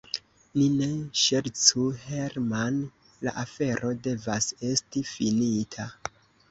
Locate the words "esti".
4.75-5.07